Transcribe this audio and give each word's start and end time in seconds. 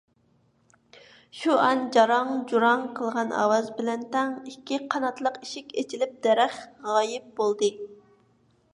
شۇئان 1.39 1.83
جاراڭ- 1.97 2.31
جۇراڭ 2.53 2.87
قىلغان 2.99 3.35
ئاۋاز 3.43 3.69
بىلەن 3.81 4.09
تەڭ 4.17 4.33
ئىككى 4.53 4.81
قاناتلىق 4.95 5.41
ئىشىك 5.45 5.73
ئېچىلىپ 5.83 6.19
دەرەخ 6.27 6.61
غايىب 6.91 7.33
بولدى. 7.43 7.75